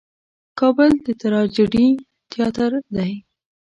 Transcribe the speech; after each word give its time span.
کابل 0.59 0.91
د 1.05 1.07
ټراجېډي 1.19 1.87
تیاتر 2.31 2.71
دی. 2.95 3.11